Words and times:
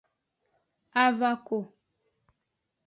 Avako. 1.03 1.57